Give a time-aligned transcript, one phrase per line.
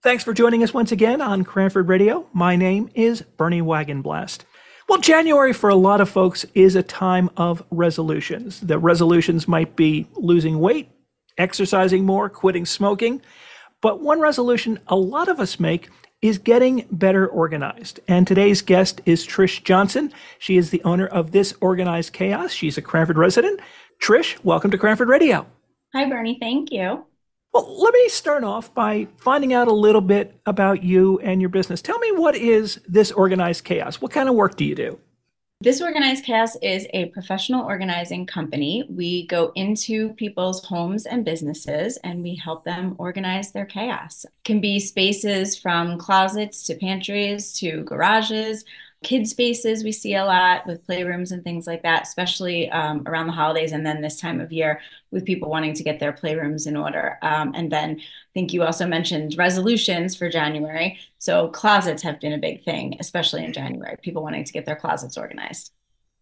[0.00, 2.28] Thanks for joining us once again on Cranford Radio.
[2.32, 4.42] My name is Bernie Wagenblast.
[4.88, 8.60] Well, January for a lot of folks is a time of resolutions.
[8.60, 10.88] The resolutions might be losing weight,
[11.36, 13.20] exercising more, quitting smoking.
[13.80, 15.88] But one resolution a lot of us make
[16.22, 17.98] is getting better organized.
[18.06, 20.12] And today's guest is Trish Johnson.
[20.38, 22.52] She is the owner of This Organized Chaos.
[22.52, 23.58] She's a Cranford resident.
[24.00, 25.44] Trish, welcome to Cranford Radio.
[25.92, 26.38] Hi, Bernie.
[26.40, 27.04] Thank you.
[27.58, 31.48] Well, let me start off by finding out a little bit about you and your
[31.48, 31.82] business.
[31.82, 34.00] Tell me what is this organized chaos?
[34.00, 35.00] What kind of work do you do?
[35.60, 38.84] This Organized Chaos is a professional organizing company.
[38.88, 44.24] We go into people's homes and businesses and we help them organize their chaos.
[44.24, 48.64] It can be spaces from closets to pantries to garages,
[49.04, 53.26] kid spaces we see a lot with playrooms and things like that, especially um, around
[53.28, 54.80] the holidays and then this time of year
[55.12, 57.16] with people wanting to get their playrooms in order.
[57.22, 60.98] Um, and then I think you also mentioned resolutions for January.
[61.18, 64.76] So closets have been a big thing, especially in January, people wanting to get their
[64.76, 65.72] closets organized.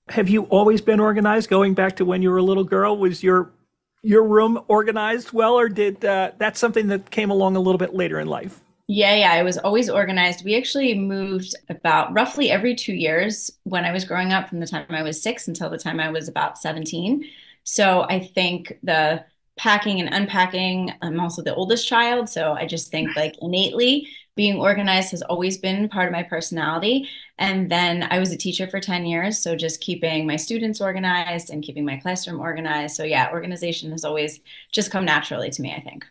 [0.08, 2.96] Have you always been organized going back to when you were a little girl?
[2.96, 3.50] Was your
[4.02, 7.92] your room organized well, or did uh, that's something that came along a little bit
[7.92, 8.60] later in life?
[8.88, 10.44] Yeah, yeah, I was always organized.
[10.44, 14.66] We actually moved about roughly every two years when I was growing up, from the
[14.66, 17.24] time I was six until the time I was about 17.
[17.64, 19.24] So I think the
[19.56, 22.28] packing and unpacking, I'm also the oldest child.
[22.28, 27.08] So I just think like innately being organized has always been part of my personality.
[27.38, 29.38] And then I was a teacher for 10 years.
[29.42, 32.94] So just keeping my students organized and keeping my classroom organized.
[32.94, 34.38] So yeah, organization has always
[34.70, 36.04] just come naturally to me, I think.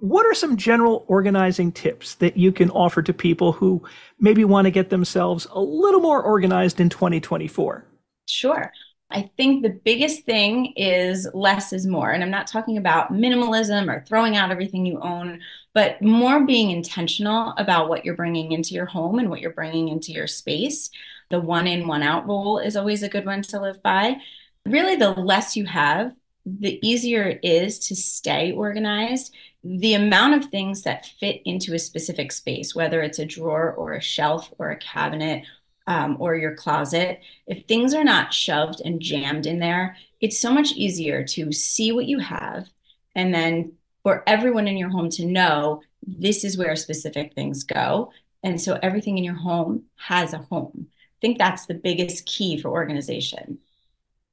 [0.00, 3.82] What are some general organizing tips that you can offer to people who
[4.18, 7.84] maybe want to get themselves a little more organized in 2024?
[8.26, 8.72] Sure.
[9.10, 12.12] I think the biggest thing is less is more.
[12.12, 15.40] And I'm not talking about minimalism or throwing out everything you own,
[15.74, 19.88] but more being intentional about what you're bringing into your home and what you're bringing
[19.88, 20.90] into your space.
[21.28, 24.16] The one in, one out rule is always a good one to live by.
[24.64, 26.14] Really, the less you have,
[26.44, 31.78] the easier it is to stay organized the amount of things that fit into a
[31.78, 35.44] specific space, whether it's a drawer or a shelf or a cabinet
[35.86, 40.52] um, or your closet, if things are not shoved and jammed in there, it's so
[40.52, 42.68] much easier to see what you have
[43.14, 43.72] and then
[44.02, 48.12] for everyone in your home to know this is where specific things go.
[48.42, 50.86] And so everything in your home has a home.
[50.88, 53.58] I think that's the biggest key for organization.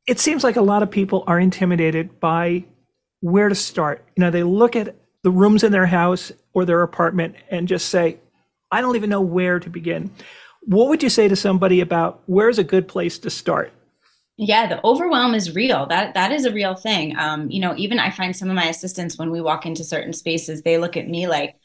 [0.07, 2.63] It seems like a lot of people are intimidated by
[3.19, 4.06] where to start.
[4.16, 7.90] You know, they look at the rooms in their house or their apartment and just
[7.90, 8.18] say,
[8.72, 10.12] I don't even know where to begin.
[10.62, 13.72] What would you say to somebody about where's a good place to start?
[14.38, 15.88] Yeah, the overwhelm is real.
[15.88, 17.18] That that is a real thing.
[17.18, 20.13] Um, you know, even I find some of my assistants when we walk into certain
[20.13, 21.56] spaces, they look at me like,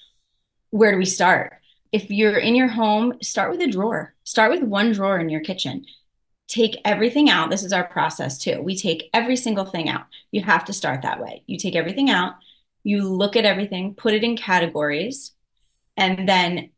[0.70, 1.54] where do we start?
[1.92, 4.14] If you're in your home, start with a drawer.
[4.24, 5.84] Start with one drawer in your kitchen.
[6.48, 7.50] Take everything out.
[7.50, 8.60] This is our process too.
[8.60, 10.06] We take every single thing out.
[10.30, 11.42] You have to start that way.
[11.46, 12.34] You take everything out,
[12.84, 15.32] you look at everything, put it in categories,
[15.96, 16.70] and then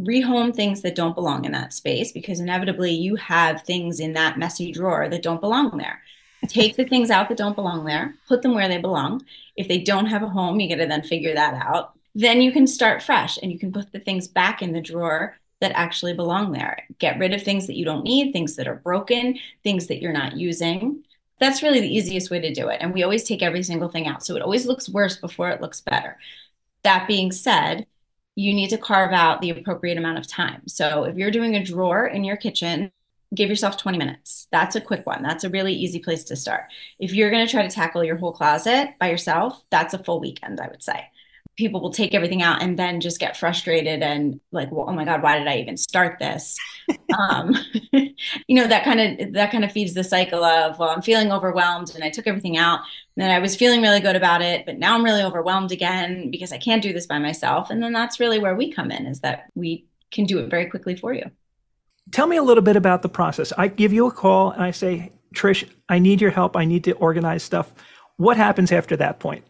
[0.00, 4.38] rehome things that don't belong in that space because inevitably you have things in that
[4.38, 6.02] messy drawer that don't belong there.
[6.48, 9.24] Take the things out that don't belong there, put them where they belong.
[9.56, 11.92] If they don't have a home, you got to then figure that out.
[12.14, 15.36] Then you can start fresh and you can put the things back in the drawer
[15.60, 16.86] that actually belong there.
[16.98, 20.12] Get rid of things that you don't need, things that are broken, things that you're
[20.12, 21.04] not using.
[21.40, 22.78] That's really the easiest way to do it.
[22.80, 24.24] And we always take every single thing out.
[24.24, 26.18] So it always looks worse before it looks better.
[26.82, 27.86] That being said,
[28.36, 30.62] you need to carve out the appropriate amount of time.
[30.66, 32.90] So if you're doing a drawer in your kitchen,
[33.34, 34.48] give yourself 20 minutes.
[34.50, 35.22] That's a quick one.
[35.22, 36.64] That's a really easy place to start.
[36.98, 40.20] If you're going to try to tackle your whole closet by yourself, that's a full
[40.20, 41.08] weekend, I would say
[41.56, 45.04] people will take everything out and then just get frustrated and like well, oh my
[45.04, 46.58] god why did i even start this?
[47.18, 47.54] Um,
[47.92, 51.30] you know that kind of that kind of feeds the cycle of well i'm feeling
[51.30, 54.66] overwhelmed and i took everything out and then i was feeling really good about it
[54.66, 57.70] but now i'm really overwhelmed again because i can't do this by myself.
[57.70, 60.66] And then that's really where we come in is that we can do it very
[60.66, 61.30] quickly for you.
[62.12, 63.52] Tell me a little bit about the process.
[63.56, 66.56] I give you a call and i say trish i need your help.
[66.56, 67.72] I need to organize stuff.
[68.16, 69.44] What happens after that point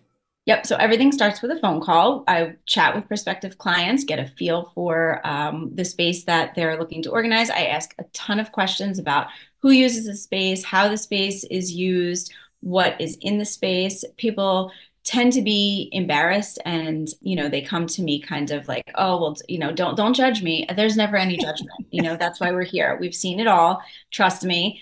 [0.47, 0.67] Yep.
[0.67, 2.23] So everything starts with a phone call.
[2.29, 7.03] I chat with prospective clients, get a feel for um, the space that they're looking
[7.05, 7.49] to organize.
[7.49, 9.29] I ask a ton of questions about
[9.61, 14.05] who uses the space, how the space is used, what is in the space.
[14.19, 14.71] People
[15.05, 19.21] tend to be embarrassed and you know they come to me kind of like oh
[19.21, 22.51] well you know don't don't judge me there's never any judgment you know that's why
[22.51, 24.81] we're here we've seen it all trust me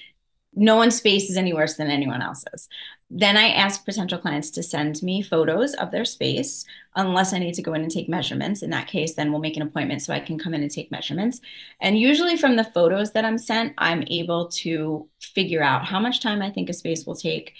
[0.55, 2.69] no one's space is any worse than anyone else's
[3.15, 6.65] Then I ask potential clients to send me photos of their space,
[6.97, 8.63] unless I need to go in and take measurements.
[8.63, 10.91] In that case, then we'll make an appointment so I can come in and take
[10.91, 11.43] measurements.
[11.79, 16.23] And usually from the photos that I'm sent, I'm able to figure out how much
[16.23, 17.53] time I think a space will take,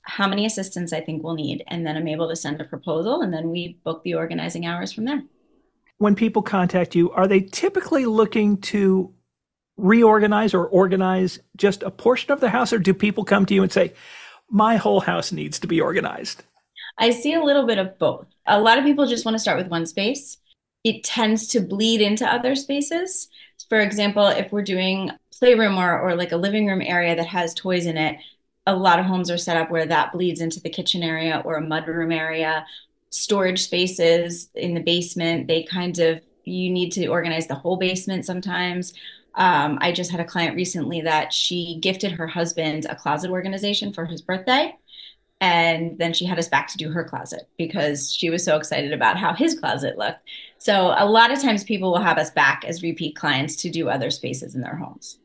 [0.00, 3.20] how many assistants I think we'll need, and then I'm able to send a proposal
[3.20, 5.22] and then we book the organizing hours from there.
[5.98, 9.12] When people contact you, are they typically looking to
[9.76, 13.62] reorganize or organize just a portion of the house, or do people come to you
[13.62, 13.92] and say,
[14.50, 16.42] my whole house needs to be organized?
[16.98, 18.26] I see a little bit of both.
[18.46, 20.38] A lot of people just want to start with one space.
[20.84, 23.28] It tends to bleed into other spaces.
[23.68, 27.54] For example, if we're doing playroom or, or like a living room area that has
[27.54, 28.18] toys in it,
[28.66, 31.56] a lot of homes are set up where that bleeds into the kitchen area or
[31.56, 32.66] a mudroom area.
[33.10, 38.24] Storage spaces in the basement, they kind of, you need to organize the whole basement
[38.24, 38.92] sometimes.
[39.36, 43.92] Um, I just had a client recently that she gifted her husband a closet organization
[43.92, 44.76] for his birthday.
[45.40, 48.92] And then she had us back to do her closet because she was so excited
[48.92, 50.20] about how his closet looked.
[50.58, 53.88] So, a lot of times people will have us back as repeat clients to do
[53.88, 55.18] other spaces in their homes.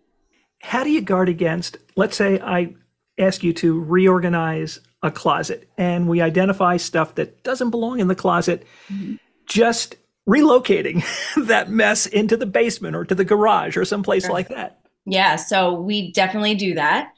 [0.62, 2.76] How do you guard against, let's say I
[3.18, 8.16] ask you to reorganize a closet and we identify stuff that doesn't belong in the
[8.16, 9.16] closet, mm-hmm.
[9.46, 9.96] just
[10.28, 11.04] relocating
[11.48, 14.34] that mess into the basement or to the garage or someplace sure.
[14.34, 14.82] like that.
[15.06, 17.14] Yeah, so we definitely do that.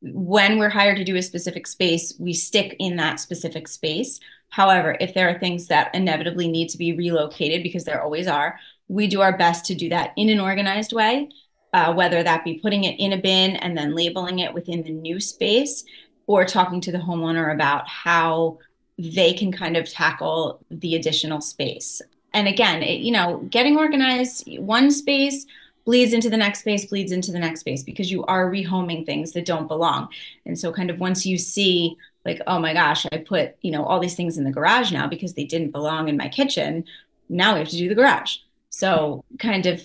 [0.00, 4.20] When we're hired to do a specific space, we stick in that specific space.
[4.48, 8.58] However, if there are things that inevitably need to be relocated, because there always are,
[8.88, 11.30] we do our best to do that in an organized way,
[11.72, 14.90] uh, whether that be putting it in a bin and then labeling it within the
[14.90, 15.84] new space
[16.26, 18.58] or talking to the homeowner about how
[18.98, 22.02] they can kind of tackle the additional space
[22.34, 25.46] and again, it, you know, getting organized, one space
[25.84, 29.32] bleeds into the next space, bleeds into the next space because you are rehoming things
[29.32, 30.08] that don't belong.
[30.46, 33.84] And so, kind of once you see, like, oh my gosh, I put, you know,
[33.84, 36.84] all these things in the garage now because they didn't belong in my kitchen.
[37.28, 38.36] Now we have to do the garage.
[38.70, 39.82] So, kind of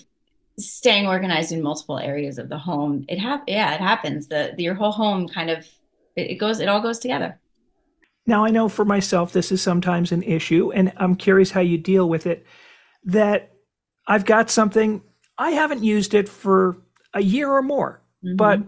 [0.58, 3.04] staying organized in multiple areas of the home.
[3.08, 4.28] It hap- yeah, it happens.
[4.28, 5.66] The, the your whole home kind of
[6.16, 7.38] it, it goes it all goes together.
[8.28, 11.78] Now, I know for myself, this is sometimes an issue, and I'm curious how you
[11.78, 12.46] deal with it.
[13.04, 13.54] That
[14.06, 15.02] I've got something,
[15.38, 16.76] I haven't used it for
[17.14, 18.36] a year or more, mm-hmm.
[18.36, 18.60] but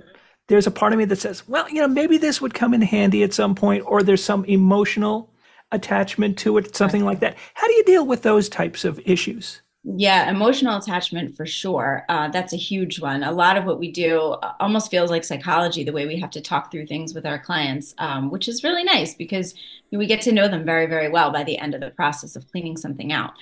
[0.49, 2.81] there's a part of me that says, well, you know, maybe this would come in
[2.81, 5.31] handy at some point, or there's some emotional
[5.73, 7.37] attachment to it, something like that.
[7.53, 9.61] How do you deal with those types of issues?
[9.83, 12.05] Yeah, emotional attachment for sure.
[12.11, 13.23] Uh, that's a huge one.
[13.23, 16.31] A lot of what we do uh, almost feels like psychology, the way we have
[16.33, 19.55] to talk through things with our clients, um, which is really nice because
[19.91, 22.47] we get to know them very, very well by the end of the process of
[22.53, 23.33] cleaning something out.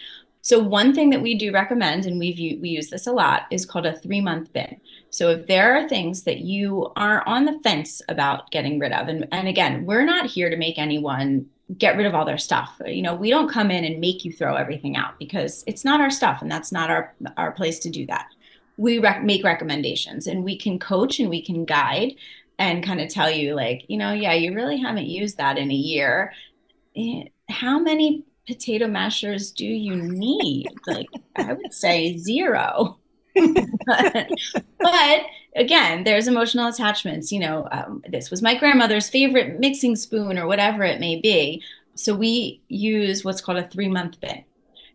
[0.40, 3.67] So one thing that we do recommend, and we we use this a lot, is
[3.67, 4.81] called a three month bin.
[5.11, 9.08] So if there are things that you are on the fence about getting rid of,
[9.08, 11.46] and, and again, we're not here to make anyone
[11.76, 12.81] get rid of all their stuff.
[12.87, 16.00] You know, we don't come in and make you throw everything out because it's not
[16.00, 18.26] our stuff and that's not our our place to do that.
[18.76, 22.15] We rec- make recommendations and we can coach and we can guide
[22.59, 25.70] and kind of tell you like, you know, yeah, you really haven't used that in
[25.70, 26.32] a year.
[26.97, 30.69] Eh, how many potato mashers do you need?
[30.87, 32.99] Like I would say zero.
[33.87, 34.29] but,
[34.81, 35.21] but
[35.56, 37.33] again, there's emotional attachments.
[37.33, 41.62] You know, um, this was my grandmother's favorite mixing spoon or whatever it may be.
[41.95, 44.45] So we use what's called a three month bin.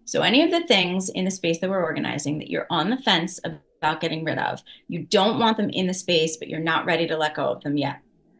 [0.05, 2.97] So any of the things in the space that we're organizing that you're on the
[2.97, 6.85] fence about getting rid of, you don't want them in the space, but you're not
[6.85, 7.99] ready to let go of them yet.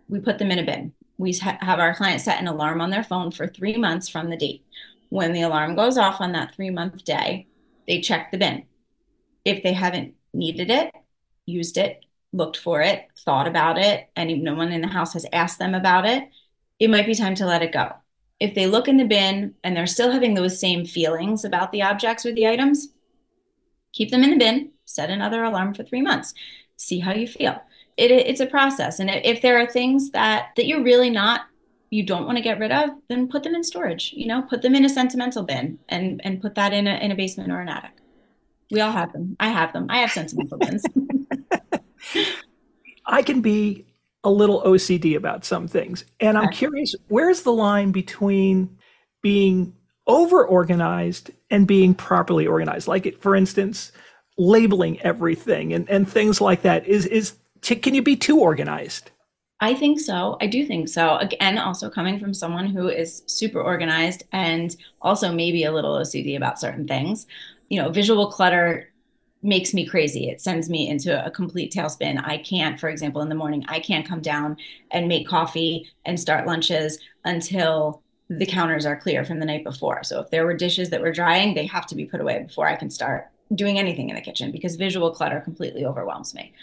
[0.10, 0.94] We put them in a bin.
[1.18, 4.38] We have our client set an alarm on their phone for three months from the
[4.38, 4.66] date.
[5.10, 7.48] When the alarm goes off on that three month day,
[7.88, 8.64] they check the bin.
[9.46, 10.94] If they haven't needed it,
[11.46, 15.26] used it, looked for it, thought about it, and no one in the house has
[15.32, 16.30] asked them about it,
[16.80, 17.92] it might be time to let it go.
[18.40, 21.84] If they look in the bin and they're still having those same feelings about the
[21.84, 22.90] objects or the items,
[23.94, 26.34] keep them in the bin, set another alarm for three months,
[26.76, 27.62] see how you feel.
[27.96, 29.00] It, it's a process.
[29.00, 31.42] And if there are things that, that you're really not,
[31.92, 34.64] you don't want to get rid of, then put them in storage, you know, put
[34.64, 37.62] them in a sentimental bin and, and put that in a, in a basement or
[37.62, 37.92] an attic.
[38.72, 39.38] We all have them.
[39.40, 39.86] I have them.
[39.90, 40.84] I have sentimental bins.
[43.06, 43.86] I can be
[44.24, 46.06] a little OCD about some things.
[46.20, 48.78] And I'm curious, where's the line between
[49.22, 49.74] being
[50.08, 52.88] over organized and being properly organized?
[52.88, 53.92] Like, it, for instance,
[54.38, 56.88] labeling everything and, and things like that.
[56.88, 59.12] Is, is, can you be too organized?
[59.60, 60.38] I think so.
[60.42, 61.18] I do think so.
[61.18, 66.36] Again, also coming from someone who is super organized and also maybe a little OCD
[66.36, 67.28] about certain things.
[67.70, 68.93] You know, visual clutter
[69.44, 70.30] makes me crazy.
[70.30, 72.22] It sends me into a complete tailspin.
[72.26, 74.58] I can't, for example, in the morning, I can't come down
[74.92, 80.04] and make coffee and start lunches until the counters are clear from the night before.
[80.04, 82.68] So if there were dishes that were drying, they have to be put away before
[82.68, 86.54] I can start doing anything in the kitchen because visual clutter completely overwhelms me.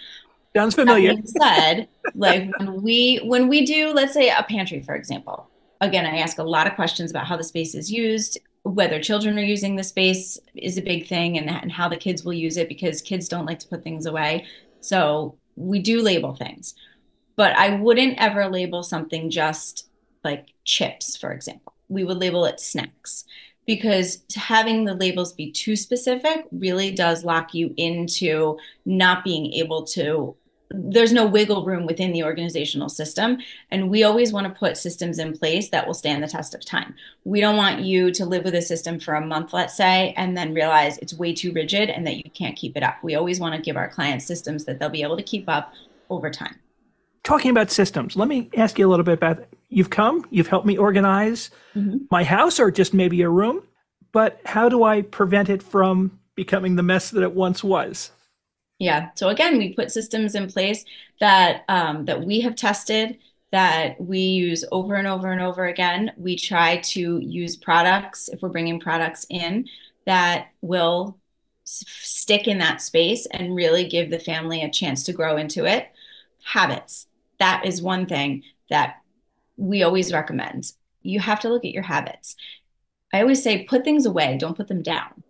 [0.57, 1.15] Sounds familiar.
[1.25, 5.49] Said, like when we when we do, let's say a pantry, for example.
[5.81, 9.39] Again, I ask a lot of questions about how the space is used, whether children
[9.39, 12.57] are using the space is a big thing, and, and how the kids will use
[12.57, 14.47] it because kids don't like to put things away.
[14.81, 16.75] So we do label things,
[17.37, 19.89] but I wouldn't ever label something just
[20.25, 21.75] like chips, for example.
[21.89, 23.25] We would label it snacks
[23.67, 29.85] because having the labels be too specific really does lock you into not being able
[29.85, 30.37] to
[30.73, 33.39] there's no wiggle room within the organizational system
[33.71, 36.65] and we always want to put systems in place that will stand the test of
[36.65, 36.95] time.
[37.25, 40.37] We don't want you to live with a system for a month let's say and
[40.37, 43.03] then realize it's way too rigid and that you can't keep it up.
[43.03, 45.73] We always want to give our clients systems that they'll be able to keep up
[46.09, 46.57] over time.
[47.25, 50.67] Talking about systems let me ask you a little bit about you've come you've helped
[50.67, 51.99] me organize mm-hmm.
[52.11, 53.63] my house or just maybe a room
[54.13, 58.11] but how do i prevent it from becoming the mess that it once was
[58.81, 59.11] yeah.
[59.15, 60.85] So again, we put systems in place
[61.21, 63.19] that um, that we have tested
[63.53, 66.13] that we use over and over and over again.
[66.17, 69.69] We try to use products if we're bringing products in
[70.07, 71.19] that will
[71.65, 75.89] stick in that space and really give the family a chance to grow into it.
[76.43, 77.07] Habits.
[77.39, 79.03] That is one thing that
[79.57, 80.73] we always recommend.
[81.03, 82.35] You have to look at your habits.
[83.13, 85.23] I always say put things away, don't put them down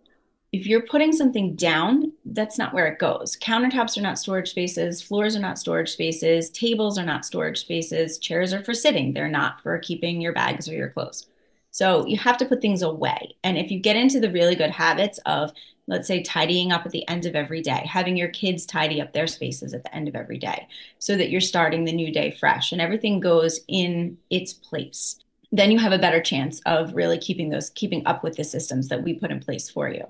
[0.51, 3.37] if you're putting something down, that's not where it goes.
[3.37, 8.17] Countertops are not storage spaces, floors are not storage spaces, tables are not storage spaces,
[8.17, 11.27] chairs are for sitting, they're not for keeping your bags or your clothes.
[11.71, 13.35] So you have to put things away.
[13.45, 15.53] And if you get into the really good habits of,
[15.87, 19.13] let's say, tidying up at the end of every day, having your kids tidy up
[19.13, 20.67] their spaces at the end of every day
[20.99, 25.17] so that you're starting the new day fresh and everything goes in its place
[25.51, 28.87] then you have a better chance of really keeping those keeping up with the systems
[28.87, 30.05] that we put in place for you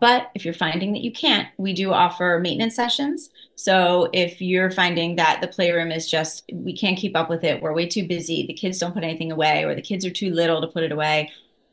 [0.00, 3.30] but if you're finding that you can't, we do offer maintenance sessions.
[3.54, 7.62] So if you're finding that the playroom is just, we can't keep up with it,
[7.62, 10.30] we're way too busy, the kids don't put anything away, or the kids are too
[10.30, 11.30] little to put it away,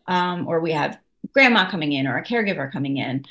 [0.07, 1.00] um, or we have
[1.34, 3.24] grandma coming in or a caregiver coming in,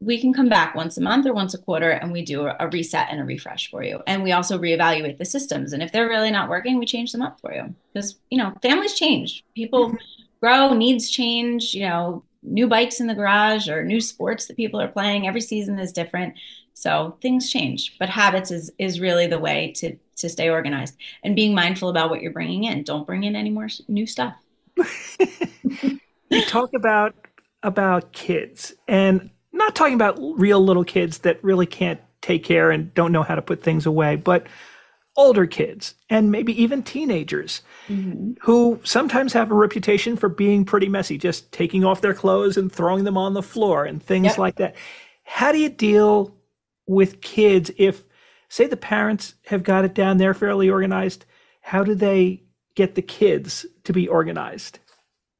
[0.00, 2.68] we can come back once a month or once a quarter and we do a
[2.68, 4.00] reset and a refresh for you.
[4.06, 5.74] And we also reevaluate the systems.
[5.74, 7.74] And if they're really not working, we change them up for you.
[7.92, 9.96] Because, you know, families change, people mm-hmm.
[10.40, 14.80] grow, needs change, you know, new bikes in the garage or new sports that people
[14.80, 15.26] are playing.
[15.26, 16.34] Every season is different.
[16.74, 21.36] So things change, but habits is is really the way to to stay organized and
[21.36, 22.82] being mindful about what you're bringing in.
[22.82, 24.34] Don't bring in any more new stuff.
[26.30, 27.14] you talk about
[27.62, 32.92] about kids and not talking about real little kids that really can't take care and
[32.94, 34.46] don't know how to put things away, but
[35.16, 38.32] older kids and maybe even teenagers mm-hmm.
[38.40, 42.72] who sometimes have a reputation for being pretty messy, just taking off their clothes and
[42.72, 44.38] throwing them on the floor and things yep.
[44.38, 44.76] like that.
[45.24, 46.34] How do you deal
[46.86, 48.04] with kids if,
[48.48, 51.26] say, the parents have got it down, they're fairly organized?
[51.60, 52.42] How do they
[52.74, 54.78] get the kids to be organized?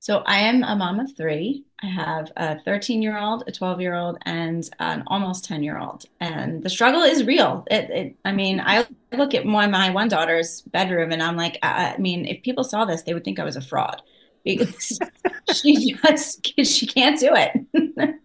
[0.01, 1.65] So I am a mom of three.
[1.83, 5.79] I have a 13 year old, a 12 year old, and an almost 10 year
[5.79, 6.05] old.
[6.21, 7.65] And the struggle is real.
[7.71, 11.59] It, it, I mean, I look at one, my one daughter's bedroom and I'm like,
[11.63, 14.03] I, I mean, if people saw this, they would think I was a fraud
[14.45, 14.99] because
[15.55, 17.53] she just, she can't do it.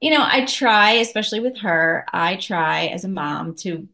[0.00, 3.86] you know, I try, especially with her, I try as a mom to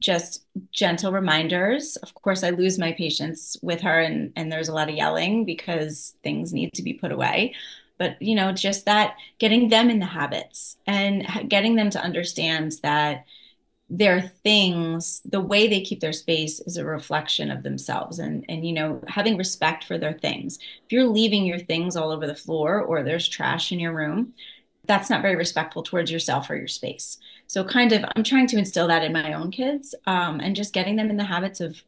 [0.00, 1.96] just gentle reminders.
[1.96, 5.44] Of course, I lose my patience with her, and, and there's a lot of yelling
[5.44, 7.54] because things need to be put away.
[7.98, 12.72] But, you know, just that getting them in the habits and getting them to understand
[12.82, 13.24] that
[13.88, 18.18] their things, the way they keep their space is a reflection of themselves.
[18.18, 20.58] And, and, you know, having respect for their things.
[20.58, 24.34] If you're leaving your things all over the floor or there's trash in your room,
[24.86, 27.18] that's not very respectful towards yourself or your space.
[27.46, 30.72] So, kind of, I'm trying to instill that in my own kids um, and just
[30.72, 31.80] getting them in the habits of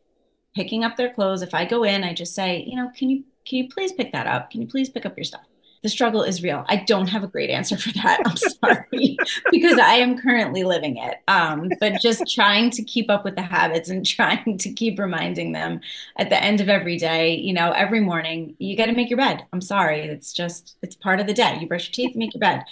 [0.55, 1.43] picking up their clothes.
[1.43, 4.13] If I go in, I just say, you know, can you can you please pick
[4.13, 4.51] that up?
[4.51, 5.43] Can you please pick up your stuff?
[5.83, 6.65] The struggle is real.
[6.69, 8.21] I don't have a great answer for that.
[8.25, 9.17] I'm sorry
[9.51, 11.19] because I am currently living it.
[11.29, 15.53] Um, but just trying to keep up with the habits and trying to keep reminding
[15.53, 15.81] them
[16.17, 19.19] at the end of every day, you know, every morning, you got to make your
[19.19, 19.45] bed.
[19.53, 20.01] I'm sorry.
[20.01, 21.59] It's just, it's part of the day.
[21.61, 22.65] You brush your teeth, make your bed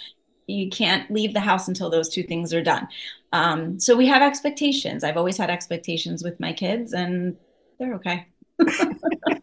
[0.47, 2.87] you can't leave the house until those two things are done.
[3.33, 5.03] Um, so we have expectations.
[5.03, 7.35] I've always had expectations with my kids, and
[7.77, 8.27] they're okay.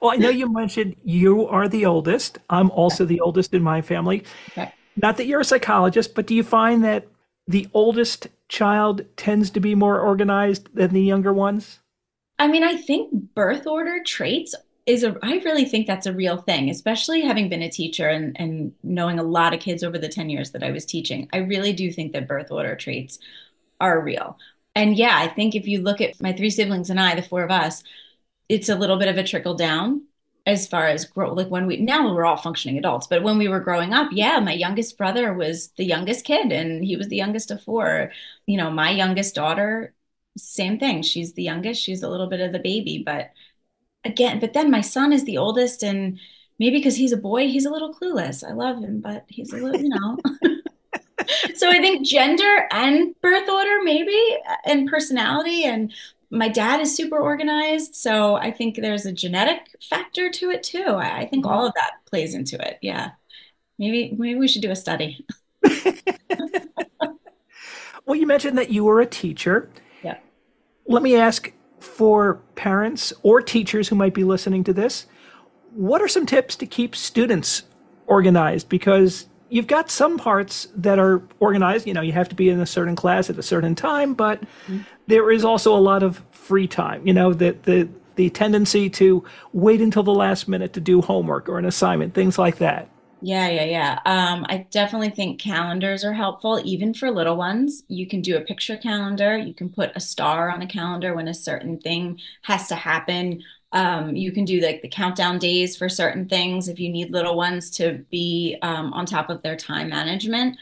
[0.00, 2.38] well, I know you mentioned you are the oldest.
[2.48, 4.24] I'm also the oldest in my family.
[4.50, 4.72] Okay.
[4.96, 7.06] Not that you're a psychologist, but do you find that
[7.46, 11.80] the oldest child tends to be more organized than the younger ones?
[12.38, 14.54] I mean, I think birth order traits
[14.86, 18.36] is a, I really think that's a real thing, especially having been a teacher and,
[18.38, 21.28] and knowing a lot of kids over the 10 years that I was teaching.
[21.32, 23.18] I really do think that birth order traits
[23.80, 24.38] are real.
[24.74, 27.42] And yeah, I think if you look at my three siblings and I, the four
[27.42, 27.82] of us,
[28.50, 30.02] it's a little bit of a trickle down
[30.44, 33.46] as far as grow like when we now we're all functioning adults but when we
[33.46, 37.16] were growing up yeah my youngest brother was the youngest kid and he was the
[37.16, 38.10] youngest of four.
[38.46, 39.94] You know my youngest daughter
[40.36, 41.02] same thing.
[41.02, 41.82] She's the youngest.
[41.82, 43.30] She's a little bit of the baby but
[44.04, 46.18] again but then my son is the oldest and
[46.58, 48.42] maybe because he's a boy he's a little clueless.
[48.42, 50.18] I love him but he's a little you know.
[51.54, 55.92] So i think gender and birth order maybe uh, and personality and
[56.30, 60.84] my dad is super organized, so I think there's a genetic factor to it too.
[60.84, 62.78] I, I think all of that plays into it.
[62.82, 63.10] Yeah.
[63.78, 65.26] Maybe maybe we should do a study.
[68.04, 69.68] well, you mentioned that you were a teacher.
[70.02, 70.18] Yeah.
[70.86, 75.06] Let me ask for parents or teachers who might be listening to this,
[75.72, 77.62] what are some tips to keep students
[78.06, 81.86] organized because you've got some parts that are organized.
[81.86, 84.40] You know, you have to be in a certain class at a certain time, but
[84.40, 84.80] mm-hmm.
[85.10, 87.06] There is also a lot of free time.
[87.06, 91.48] You know, the the the tendency to wait until the last minute to do homework
[91.48, 92.88] or an assignment, things like that.
[93.22, 93.98] Yeah, yeah, yeah.
[94.06, 97.82] Um, I definitely think calendars are helpful, even for little ones.
[97.88, 99.36] You can do a picture calendar.
[99.36, 103.42] You can put a star on a calendar when a certain thing has to happen
[103.72, 107.36] um, you can do like the countdown days for certain things if you need little
[107.36, 110.56] ones to be um, on top of their time management.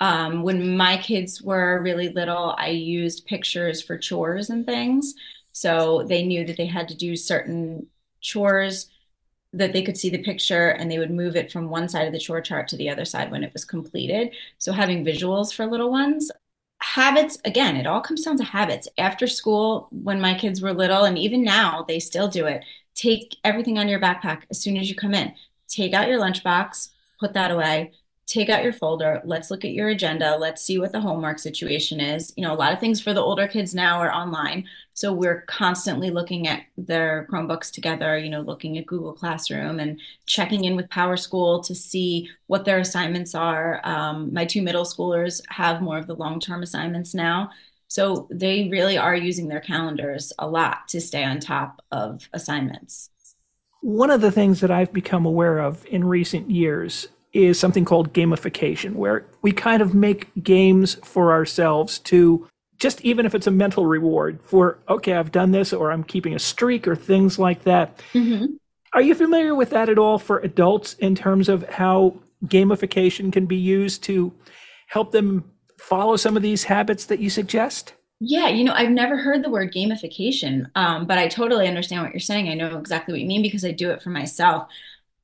[0.00, 5.14] Um, when my kids were really little, I used pictures for chores and things.
[5.52, 7.86] So they knew that they had to do certain
[8.20, 8.88] chores
[9.52, 12.12] that they could see the picture and they would move it from one side of
[12.12, 14.34] the chore chart to the other side when it was completed.
[14.58, 16.30] So having visuals for little ones
[16.80, 21.04] habits again it all comes down to habits after school when my kids were little
[21.04, 22.64] and even now they still do it
[22.94, 25.32] take everything on your backpack as soon as you come in
[25.66, 27.92] take out your lunchbox put that away
[28.28, 29.22] take out your folder.
[29.24, 30.36] Let's look at your agenda.
[30.36, 32.32] Let's see what the homework situation is.
[32.36, 34.66] You know a lot of things for the older kids now are online.
[34.92, 40.00] So we're constantly looking at their chromebooks together you know looking at google classroom and
[40.26, 43.80] checking in with powerschool to see what their assignments are.
[43.82, 47.50] Um, my two middle schoolers have more of the long-term assignments now.
[47.88, 53.08] So they really are using their calendars a lot to stay on top of assignments.
[53.80, 58.12] One of the things that I've become aware of in recent years is something called
[58.12, 63.50] gamification, where we kind of make games for ourselves to just even if it's a
[63.50, 67.64] mental reward for, okay, I've done this or I'm keeping a streak or things like
[67.64, 68.00] that.
[68.14, 68.54] Mm-hmm.
[68.94, 72.14] Are you familiar with that at all for adults in terms of how
[72.46, 74.32] gamification can be used to
[74.86, 77.94] help them follow some of these habits that you suggest?
[78.20, 82.12] Yeah, you know, I've never heard the word gamification, um, but I totally understand what
[82.12, 82.48] you're saying.
[82.48, 84.68] I know exactly what you mean because I do it for myself,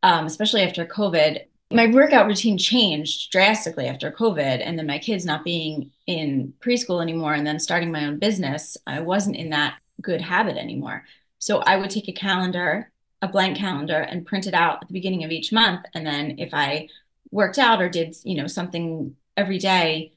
[0.02, 4.62] um, especially after COVID my workout routine changed drastically after COVID.
[4.64, 8.76] And then my kids not being in preschool anymore and then starting my own business,
[8.86, 11.04] I wasn't in that good habit anymore.
[11.38, 14.94] So I would take a calendar, a blank calendar, and print it out at the
[14.94, 15.84] beginning of each month.
[15.94, 16.88] And then if I
[17.30, 20.14] worked out or did, you know, something every day,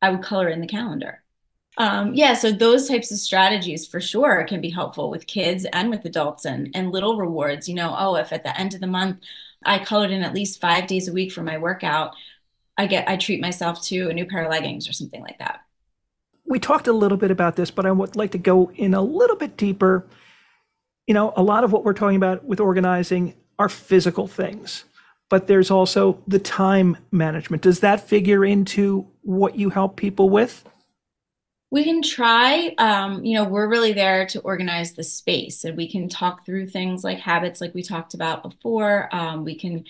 [0.00, 1.22] I would color in the calendar.
[1.78, 5.90] Um, yeah, so those types of strategies for sure can be helpful with kids and
[5.90, 7.68] with adults and, and little rewards.
[7.68, 9.18] You know, oh, if at the end of the month
[9.64, 12.14] I colored in at least five days a week for my workout,
[12.78, 15.60] I get I treat myself to a new pair of leggings or something like that.
[16.44, 19.02] We talked a little bit about this, but I would like to go in a
[19.02, 20.06] little bit deeper.
[21.06, 24.84] You know, a lot of what we're talking about with organizing are physical things,
[25.28, 27.62] but there's also the time management.
[27.62, 30.64] Does that figure into what you help people with?
[31.70, 35.90] We can try, um, you know, we're really there to organize the space and we
[35.90, 39.14] can talk through things like habits, like we talked about before.
[39.14, 39.84] Um, we can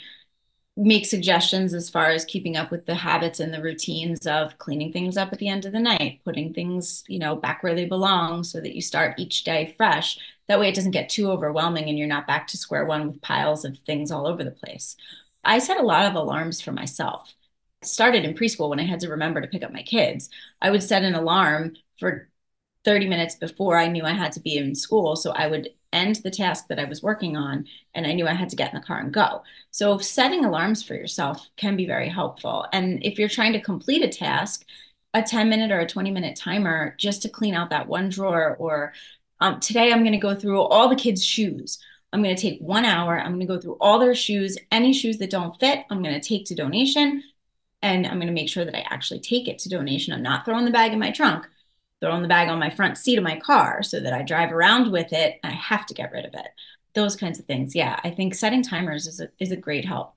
[0.76, 4.92] make suggestions as far as keeping up with the habits and the routines of cleaning
[4.92, 7.86] things up at the end of the night, putting things, you know, back where they
[7.86, 10.18] belong so that you start each day fresh.
[10.48, 13.22] That way it doesn't get too overwhelming and you're not back to square one with
[13.22, 14.96] piles of things all over the place.
[15.44, 17.34] I set a lot of alarms for myself
[17.86, 20.30] started in preschool when I had to remember to pick up my kids.
[20.60, 22.28] I would set an alarm for
[22.84, 25.16] 30 minutes before I knew I had to be in school.
[25.16, 28.34] So I would end the task that I was working on and I knew I
[28.34, 29.42] had to get in the car and go.
[29.72, 32.66] So setting alarms for yourself can be very helpful.
[32.72, 34.64] And if you're trying to complete a task,
[35.14, 38.56] a 10 minute or a 20 minute timer just to clean out that one drawer
[38.58, 38.92] or
[39.40, 41.78] um, today I'm going to go through all the kids' shoes.
[42.12, 43.18] I'm going to take one hour.
[43.18, 44.56] I'm going to go through all their shoes.
[44.70, 47.22] Any shoes that don't fit, I'm going to take to donation
[47.82, 50.12] and I'm going to make sure that I actually take it to donation.
[50.12, 51.46] I'm not throwing the bag in my trunk,
[52.00, 54.90] throwing the bag on my front seat of my car so that I drive around
[54.90, 56.48] with it and I have to get rid of it.
[56.94, 57.74] Those kinds of things.
[57.74, 60.14] Yeah, I think setting timers is a, is a great help.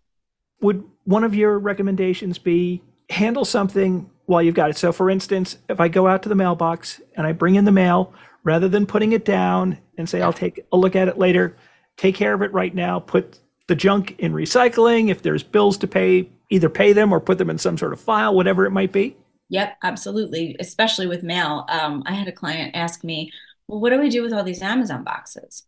[0.62, 4.78] Would one of your recommendations be handle something while you've got it?
[4.78, 7.72] So, for instance, if I go out to the mailbox and I bring in the
[7.72, 11.56] mail, rather than putting it down and say, I'll take a look at it later,
[11.98, 15.10] take care of it right now, put the junk in recycling.
[15.10, 18.00] If there's bills to pay, either pay them or put them in some sort of
[18.00, 19.16] file, whatever it might be.
[19.50, 20.56] Yep, absolutely.
[20.60, 21.66] Especially with mail.
[21.70, 23.32] Um, I had a client ask me,
[23.68, 25.64] well, what do we do with all these Amazon boxes?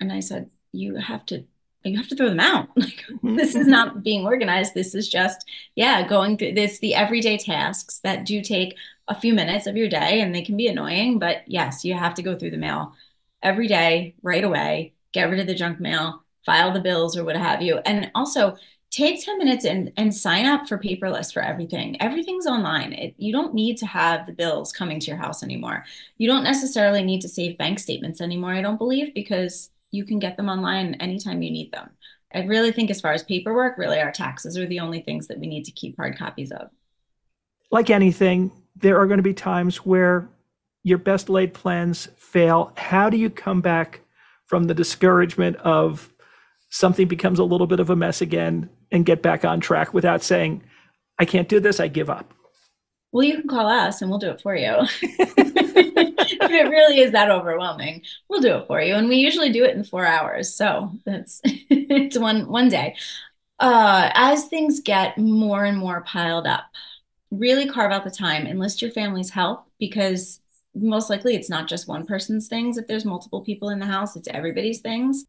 [0.00, 1.44] And I said, you have to
[1.86, 2.68] you have to throw them out.
[2.76, 4.74] Like this is not being organized.
[4.74, 8.76] This is just, yeah, going through this, the everyday tasks that do take
[9.08, 12.14] a few minutes of your day and they can be annoying, but yes, you have
[12.14, 12.94] to go through the mail
[13.42, 17.36] every day, right away, get rid of the junk mail, file the bills or what
[17.36, 17.78] have you.
[17.78, 18.56] And also
[18.90, 22.00] take 10 minutes and, and sign up for paperless for everything.
[22.00, 22.92] Everything's online.
[22.92, 25.84] It, you don't need to have the bills coming to your house anymore.
[26.18, 30.18] You don't necessarily need to save bank statements anymore, I don't believe, because you can
[30.18, 31.90] get them online anytime you need them.
[32.34, 35.38] I really think, as far as paperwork, really our taxes are the only things that
[35.38, 36.70] we need to keep hard copies of.
[37.70, 40.28] Like anything, there are going to be times where
[40.82, 42.72] your best laid plans fail.
[42.76, 44.00] How do you come back
[44.46, 46.12] from the discouragement of
[46.70, 50.22] something becomes a little bit of a mess again and get back on track without
[50.22, 50.62] saying,
[51.18, 52.32] I can't do this, I give up?
[53.12, 54.74] Well, you can call us and we'll do it for you.
[55.02, 58.94] if it really is that overwhelming, we'll do it for you.
[58.94, 60.54] And we usually do it in four hours.
[60.54, 62.96] So that's it's one one day.
[63.58, 66.64] Uh, as things get more and more piled up,
[67.30, 70.40] really carve out the time, enlist your family's help because
[70.74, 72.76] most likely it's not just one person's things.
[72.76, 75.24] If there's multiple people in the house, it's everybody's things.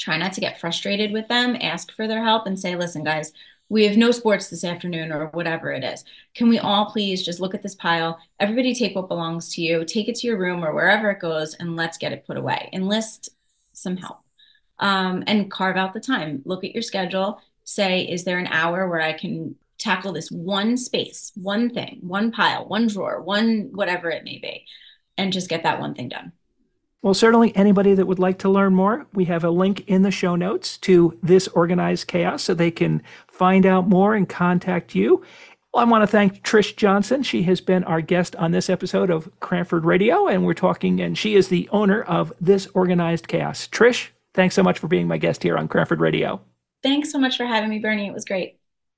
[0.00, 3.32] Try not to get frustrated with them, ask for their help and say, listen, guys,
[3.68, 6.04] we have no sports this afternoon or whatever it is.
[6.34, 8.18] Can we all please just look at this pile?
[8.40, 11.54] Everybody take what belongs to you, take it to your room or wherever it goes,
[11.54, 12.70] and let's get it put away.
[12.72, 13.28] Enlist
[13.74, 14.20] some help
[14.78, 16.42] um, and carve out the time.
[16.46, 17.40] Look at your schedule.
[17.64, 22.32] Say, is there an hour where I can tackle this one space, one thing, one
[22.32, 24.64] pile, one drawer, one whatever it may be,
[25.18, 26.32] and just get that one thing done?
[27.02, 30.10] Well, certainly anybody that would like to learn more, we have a link in the
[30.10, 35.24] show notes to this organized chaos so they can find out more and contact you.
[35.72, 37.22] Well, I want to thank Trish Johnson.
[37.22, 41.16] She has been our guest on this episode of Cranford Radio, and we're talking, and
[41.16, 43.66] she is the owner of This Organized Chaos.
[43.68, 46.42] Trish, thanks so much for being my guest here on Cranford Radio.
[46.82, 48.08] Thanks so much for having me, Bernie.
[48.08, 48.59] It was great.